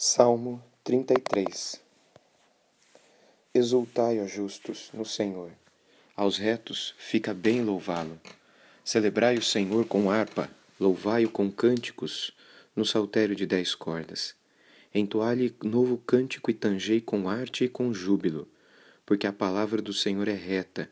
[0.00, 1.82] Salmo 33
[3.52, 5.50] Exultai, ó justos, no Senhor.
[6.14, 8.16] Aos retos fica bem louvá-lo.
[8.84, 10.48] Celebrai o Senhor com harpa,
[10.78, 12.32] louvai-o com cânticos,
[12.76, 14.36] no saltério de dez cordas.
[14.94, 18.46] Entoai-lhe novo cântico e tangei com arte e com júbilo,
[19.04, 20.88] porque a palavra do Senhor é reta,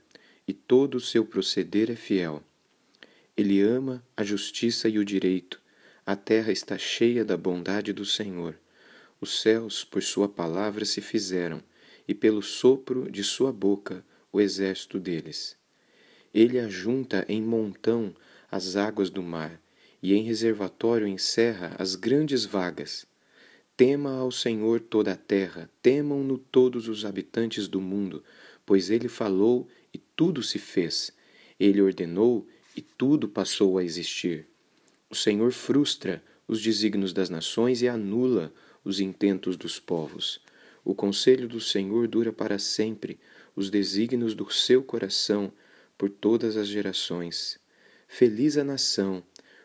[0.49, 2.43] e todo o seu proceder é fiel.
[3.37, 5.61] Ele ama a justiça e o direito,
[6.05, 8.59] a terra está cheia da bondade do Senhor.
[9.27, 11.61] Os céus, por sua palavra, se fizeram,
[12.07, 15.57] e pelo sopro de sua boca o exército deles.
[16.33, 18.15] Ele ajunta em montão
[18.49, 19.61] as águas do mar,
[20.01, 23.05] e em reservatório encerra as grandes vagas.
[23.77, 28.23] Tema ao Senhor toda a terra, temam-no todos os habitantes do mundo,
[28.65, 31.11] pois ele falou e tudo se fez.
[31.59, 34.47] Ele ordenou e tudo passou a existir.
[35.11, 38.53] O Senhor frustra os desígnios das nações e anula
[38.87, 40.41] os intentos dos povos.
[40.85, 43.19] O conselho do Senhor dura para sempre,
[43.57, 45.53] os desígnios do seu coração
[45.99, 47.59] por todas as gerações.
[48.07, 49.25] Feliz a nação,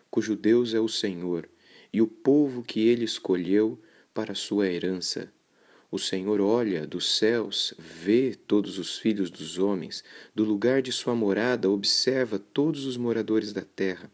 [0.10, 1.48] cujo Deus é o Senhor,
[1.94, 3.80] e o povo que ele escolheu
[4.12, 5.32] para sua herança.
[5.92, 10.04] O Senhor olha dos céus, vê todos os filhos dos homens,
[10.34, 14.10] do lugar de sua morada observa todos os moradores da terra.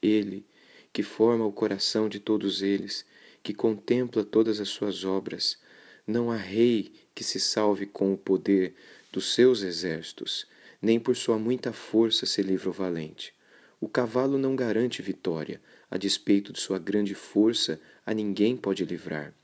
[0.00, 0.46] Ele,
[0.94, 3.04] que forma o coração de todos eles,
[3.42, 5.58] que contempla todas as suas obras.
[6.06, 8.74] Não há rei que se salve com o poder
[9.12, 10.46] dos seus exércitos,
[10.80, 13.34] nem por sua muita força se livra o valente.
[13.80, 19.34] O cavalo não garante vitória, a despeito de sua grande força, a ninguém pode livrar.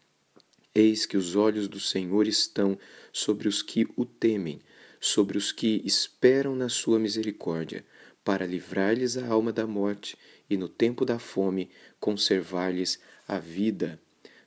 [0.74, 2.78] Eis que os olhos do Senhor estão
[3.12, 4.60] sobre os que o temem,
[5.00, 7.84] sobre os que esperam na sua misericórdia,
[8.22, 10.18] para livrar-lhes a alma da morte
[10.50, 14.00] e no tempo da fome conservar-lhes a vida.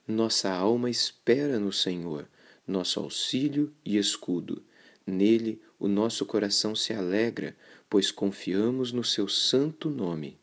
[0.08, 2.28] Nossa alma espera no Senhor,
[2.68, 4.64] nosso auxílio e escudo.
[5.06, 7.56] Nele o nosso coração se alegra,
[7.90, 10.38] pois confiamos no seu santo nome.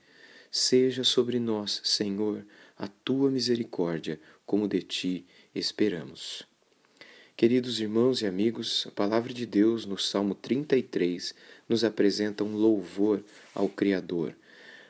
[0.50, 2.44] Seja sobre nós, Senhor,
[2.78, 6.46] a tua misericórdia, como de ti esperamos.
[7.36, 11.34] Queridos irmãos e amigos, a palavra de Deus no Salmo 33
[11.68, 13.22] nos apresenta um louvor
[13.54, 14.34] ao Criador,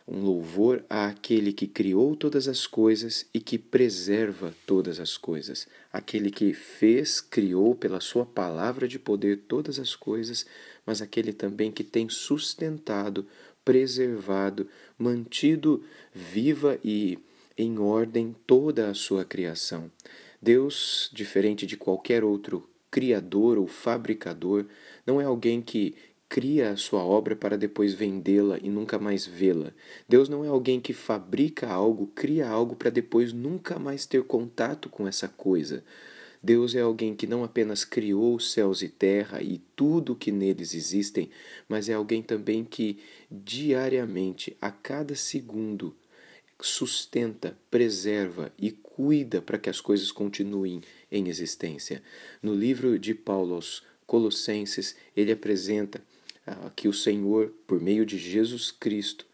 [0.07, 6.31] um louvor àquele que criou todas as coisas e que preserva todas as coisas, aquele
[6.31, 10.47] que fez, criou pela sua palavra de poder todas as coisas,
[10.87, 13.27] mas aquele também que tem sustentado,
[13.65, 15.83] preservado, mantido
[16.15, 17.19] viva e
[17.59, 19.91] em ordem toda a sua criação.
[20.41, 24.67] Deus, diferente de qualquer outro criador ou fabricador,
[25.05, 25.97] não é alguém que
[26.29, 29.73] cria a sua obra para depois vendê-la e nunca mais vê-la.
[30.09, 34.89] Deus não é alguém que fabrica algo, cria algo para depois nunca mais ter contato
[34.89, 35.85] com essa coisa.
[36.43, 41.31] Deus é alguém que não apenas criou céus e terra e tudo que neles existem,
[41.69, 42.99] mas é alguém também que
[43.31, 45.95] diariamente, a cada segundo,
[46.61, 52.03] sustenta, preserva e cuida para que as coisas continuem em existência.
[52.43, 56.01] No livro de Paulo aos Colossenses, ele apresenta
[56.75, 59.27] que o Senhor, por meio de Jesus Cristo,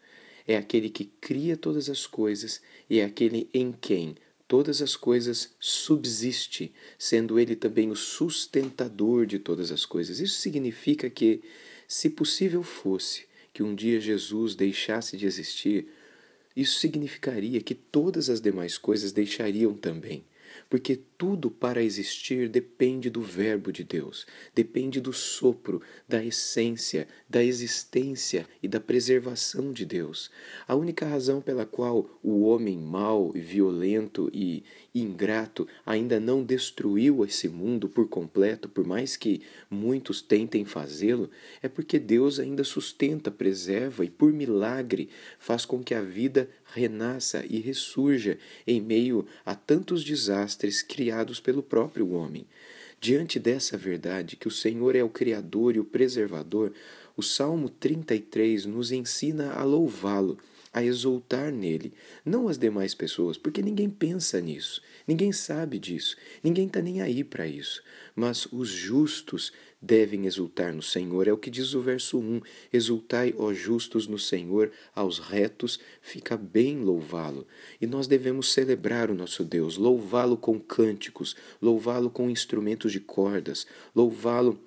[0.47, 4.15] é aquele que cria todas as coisas e é aquele em quem
[4.47, 10.19] todas as coisas subsiste, sendo ele também o sustentador de todas as coisas.
[10.19, 11.41] Isso significa que,
[11.87, 15.87] se possível fosse que um dia Jesus deixasse de existir,
[16.55, 20.23] isso significaria que todas as demais coisas deixariam também
[20.69, 27.41] porque tudo para existir depende do Verbo de Deus, depende do sopro, da essência, da
[27.41, 30.29] existência e da preservação de Deus.
[30.67, 37.47] A única razão pela qual o homem mau, violento e ingrato ainda não destruiu esse
[37.47, 41.29] mundo por completo, por mais que muitos tentem fazê-lo,
[41.61, 45.07] é porque Deus ainda sustenta, preserva e, por milagre,
[45.39, 51.61] faz com que a vida renasça e ressurja em meio a tantos desastres criados pelo
[51.61, 52.45] próprio homem.
[52.99, 56.71] Diante dessa verdade, que o Senhor é o Criador e o Preservador,
[57.17, 60.37] o Salmo 33 nos ensina a louvá-lo
[60.73, 61.93] a exultar nele,
[62.25, 67.23] não as demais pessoas, porque ninguém pensa nisso, ninguém sabe disso, ninguém está nem aí
[67.23, 67.83] para isso.
[68.15, 72.41] Mas os justos devem exultar no Senhor, é o que diz o verso 1:
[72.71, 77.45] Exultai, ó justos, no Senhor, aos retos, fica bem louvá-lo.
[77.79, 83.67] E nós devemos celebrar o nosso Deus, louvá-lo com cânticos, louvá-lo com instrumentos de cordas,
[83.93, 84.59] louvá-lo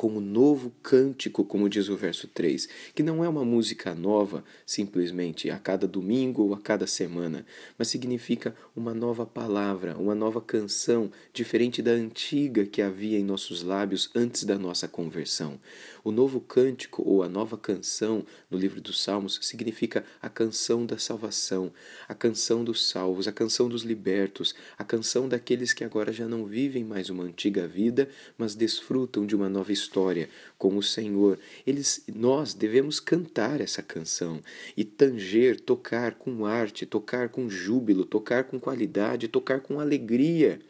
[0.00, 5.50] como novo cântico, como diz o verso 3, que não é uma música nova, simplesmente
[5.50, 7.44] a cada domingo ou a cada semana,
[7.76, 13.62] mas significa uma nova palavra, uma nova canção, diferente da antiga que havia em nossos
[13.62, 15.60] lábios antes da nossa conversão.
[16.02, 20.96] O novo cântico ou a nova canção no livro dos Salmos significa a canção da
[20.96, 21.70] salvação,
[22.08, 26.46] a canção dos salvos, a canção dos libertos, a canção daqueles que agora já não
[26.46, 28.08] vivem mais uma antiga vida,
[28.38, 31.36] mas desfrutam de uma nova história história com o Senhor.
[31.66, 34.40] Eles, nós devemos cantar essa canção
[34.76, 40.60] e tanger, tocar com arte, tocar com júbilo, tocar com qualidade, tocar com alegria.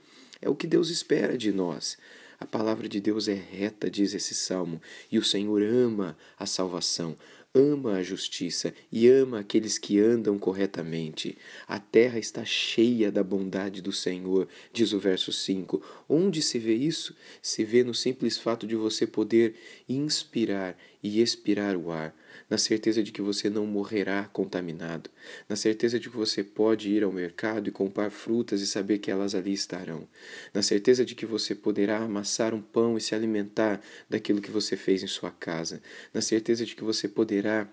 [0.41, 1.99] É o que Deus espera de nós.
[2.39, 4.81] A palavra de Deus é reta, diz esse salmo,
[5.13, 7.15] e o Senhor ama a salvação
[7.55, 11.37] ama a justiça e ama aqueles que andam corretamente.
[11.67, 15.83] A terra está cheia da bondade do Senhor, diz o verso 5.
[16.09, 17.15] Onde se vê isso?
[17.43, 19.55] Se vê no simples fato de você poder
[19.89, 22.15] inspirar e expirar o ar,
[22.49, 25.09] na certeza de que você não morrerá contaminado,
[25.49, 29.11] na certeza de que você pode ir ao mercado e comprar frutas e saber que
[29.11, 30.07] elas ali estarão,
[30.53, 34.77] na certeza de que você poderá amassar um pão e se alimentar daquilo que você
[34.77, 35.81] fez em sua casa,
[36.13, 37.69] na certeza de que você poderá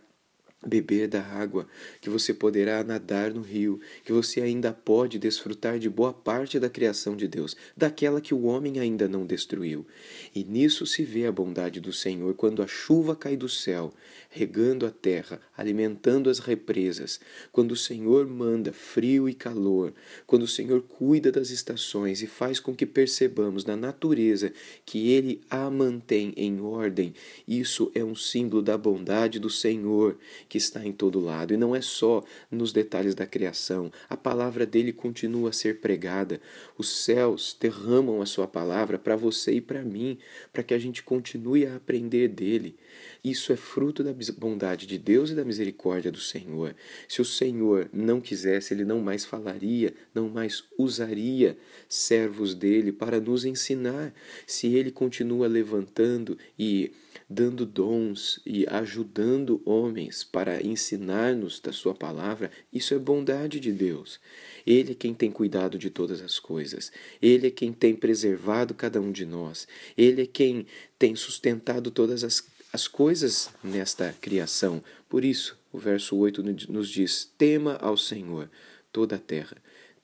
[0.66, 1.68] beber da água,
[2.02, 6.70] que você poderá nadar no rio, que você ainda pode desfrutar de boa parte da
[6.70, 9.86] criação de Deus, daquela que o homem ainda não destruiu.
[10.34, 13.94] E nisso se vê a bondade do Senhor quando a chuva cai do céu,
[14.30, 17.20] regando a terra, alimentando as represas,
[17.52, 19.94] quando o Senhor manda frio e calor,
[20.26, 24.52] quando o Senhor cuida das estações e faz com que percebamos na natureza
[24.86, 27.14] que ele a mantém em ordem.
[27.48, 31.54] Isso é um símbolo da bondade do Senhor que está em todo lado.
[31.54, 33.92] E não é só nos detalhes da criação.
[34.10, 36.40] A palavra dele continua a ser pregada.
[36.78, 40.18] Os céus derramam a sua palavra para você e para mim,
[40.52, 42.76] para que a gente continue a aprender dele.
[43.24, 46.76] Isso é fruto da bondade de Deus e da misericórdia do Senhor.
[47.08, 51.58] Se o Senhor não quisesse, ele não mais falaria, não mais usaria
[51.90, 54.14] servos dele para nos ensinar.
[54.46, 56.92] Se ele continua levantando e
[57.30, 64.20] dando dons e ajudando homens para ensinar-nos da Sua palavra, isso é bondade de Deus.
[64.66, 66.92] Ele é quem tem cuidado de todas as coisas,
[67.22, 70.66] Ele é quem tem preservado cada um de nós, Ele é quem
[70.98, 74.82] tem sustentado todas as, as coisas nesta criação.
[75.10, 76.42] Por isso, o verso 8
[76.72, 78.50] nos diz: tema ao Senhor
[78.92, 79.58] toda a terra,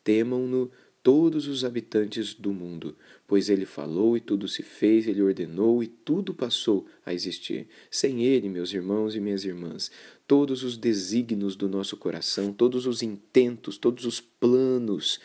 [0.03, 0.69] temam-no
[1.03, 2.95] todos os habitantes do mundo,
[3.27, 7.67] pois ele falou e tudo se fez, ele ordenou e tudo passou a existir.
[7.91, 9.91] Sem ele, meus irmãos e minhas irmãs,
[10.25, 15.19] todos os desígnios do nosso coração, todos os intentos, todos os planos,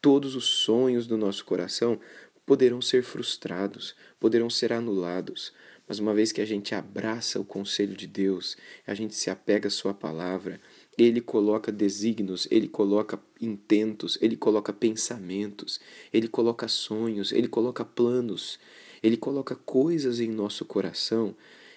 [0.00, 2.00] todos os sonhos do nosso coração
[2.46, 5.52] poderão ser frustrados, poderão ser anulados.
[5.86, 8.56] Mas uma vez que a gente abraça o conselho de Deus,
[8.86, 10.60] a gente se apega à Sua palavra,
[10.96, 15.80] ele coloca desígnios, ele coloca intentos, ele coloca pensamentos,
[16.12, 18.58] ele coloca sonhos, ele coloca planos,
[19.02, 21.34] ele coloca coisas em nosso coração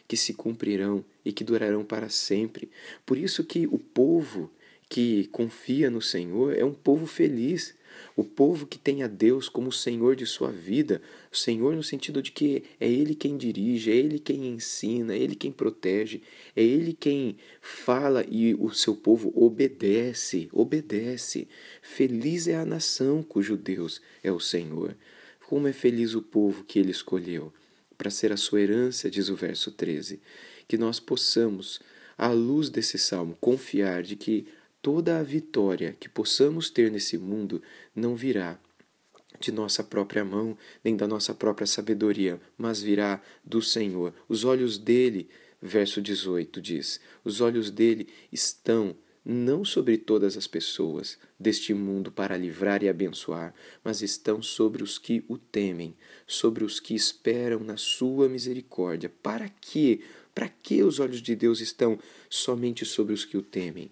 [0.08, 2.70] que se cumprirão e que durarão para sempre.
[3.06, 4.52] Por isso que o povo
[4.90, 7.74] que confia no Senhor é um povo feliz.
[8.16, 11.02] O povo que tem a Deus como Senhor de sua vida,
[11.32, 15.18] o Senhor no sentido de que é Ele quem dirige, é Ele quem ensina, é
[15.18, 16.22] Ele quem protege,
[16.56, 21.48] é Ele quem fala e o seu povo obedece, obedece.
[21.82, 24.96] Feliz é a nação cujo Deus é o Senhor.
[25.48, 27.54] Como é feliz o povo que Ele escolheu
[27.98, 30.20] para ser a sua herança, diz o verso 13.
[30.68, 31.80] Que nós possamos,
[32.18, 34.48] à luz desse salmo, confiar de que
[34.86, 37.60] toda a vitória que possamos ter nesse mundo
[37.96, 38.60] não virá
[39.40, 44.14] de nossa própria mão, nem da nossa própria sabedoria, mas virá do Senhor.
[44.30, 45.28] Os olhos dele,
[45.60, 52.38] verso 18 diz: os olhos dele estão não sobre todas as pessoas deste mundo para
[52.38, 55.96] livrar e abençoar, mas estão sobre os que o temem,
[56.28, 59.12] sobre os que esperam na sua misericórdia.
[59.24, 60.02] Para que?
[60.36, 61.98] Para que os olhos de Deus estão
[62.30, 63.90] somente sobre os que o temem?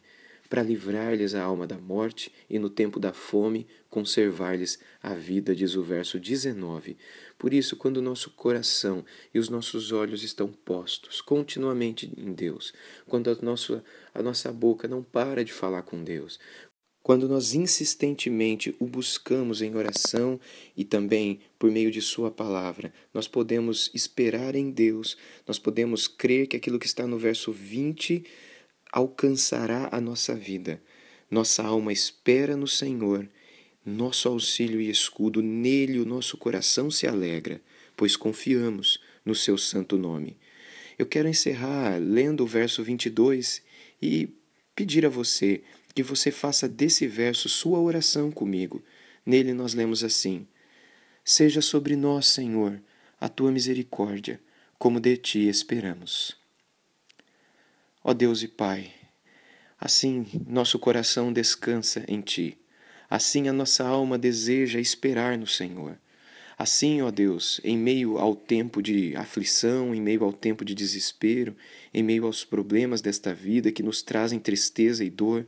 [0.54, 5.74] Para livrar-lhes a alma da morte e no tempo da fome conservar-lhes a vida, diz
[5.74, 6.96] o verso 19.
[7.40, 12.72] Por isso, quando o nosso coração e os nossos olhos estão postos continuamente em Deus,
[13.08, 13.84] quando a nossa,
[14.14, 16.40] a nossa boca não para de falar com Deus,
[17.02, 20.40] quando nós insistentemente o buscamos em oração
[20.78, 25.18] e também por meio de Sua palavra, nós podemos esperar em Deus,
[25.48, 28.24] nós podemos crer que aquilo que está no verso 20
[28.94, 30.80] alcançará a nossa vida.
[31.30, 33.28] Nossa alma espera no Senhor,
[33.84, 37.60] nosso auxílio e escudo, nele o nosso coração se alegra,
[37.98, 40.38] pois confiamos no seu santo nome.
[40.98, 43.64] Eu quero encerrar lendo o verso 22
[44.00, 44.30] e
[44.76, 45.64] pedir a você
[45.96, 48.84] que você faça desse verso sua oração comigo.
[49.26, 50.46] Nele nós lemos assim:
[51.26, 52.80] Seja sobre nós, Senhor,
[53.20, 54.40] a tua misericórdia,
[54.78, 56.43] como de ti esperamos.
[58.06, 58.92] Ó Deus e Pai,
[59.80, 62.58] assim nosso coração descansa em ti,
[63.10, 65.98] assim a nossa alma deseja esperar no Senhor.
[66.58, 71.56] Assim, ó Deus, em meio ao tempo de aflição, em meio ao tempo de desespero,
[71.94, 75.48] em meio aos problemas desta vida que nos trazem tristeza e dor,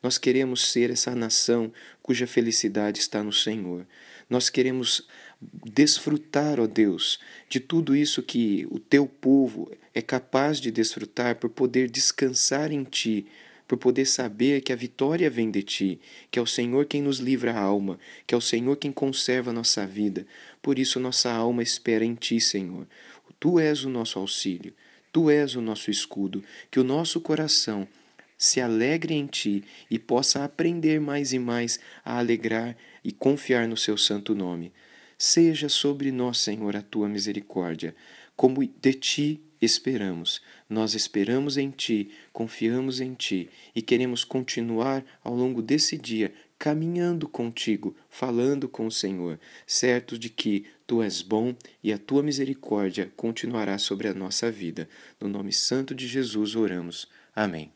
[0.00, 3.84] nós queremos ser essa nação cuja felicidade está no Senhor.
[4.30, 5.08] Nós queremos
[5.40, 11.50] desfrutar, ó Deus, de tudo isso que o teu povo é capaz de desfrutar por
[11.50, 13.26] poder descansar em Ti,
[13.68, 16.00] por poder saber que a vitória vem de Ti,
[16.30, 19.50] que é o Senhor quem nos livra a alma, que é o Senhor quem conserva
[19.50, 20.26] a nossa vida.
[20.62, 22.86] Por isso nossa alma espera em Ti, Senhor.
[23.38, 24.72] Tu és o nosso auxílio,
[25.12, 27.86] Tu és o nosso escudo, que o nosso coração
[28.38, 33.76] se alegre em Ti e possa aprender mais e mais a alegrar e confiar no
[33.76, 34.72] Seu santo nome.
[35.18, 37.94] Seja sobre nós, Senhor, a tua misericórdia,
[38.36, 40.42] como de ti esperamos.
[40.68, 47.28] Nós esperamos em ti, confiamos em ti e queremos continuar ao longo desse dia caminhando
[47.28, 53.12] contigo, falando com o Senhor, certos de que tu és bom e a tua misericórdia
[53.16, 54.88] continuará sobre a nossa vida.
[55.20, 57.08] No nome santo de Jesus oramos.
[57.34, 57.75] Amém.